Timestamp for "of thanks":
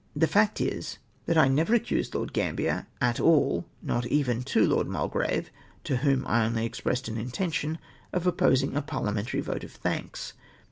9.63-10.33